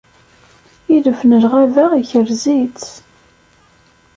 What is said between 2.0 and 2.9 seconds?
ikerz-itt.